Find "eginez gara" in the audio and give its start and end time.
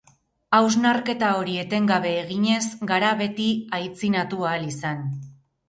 2.23-3.13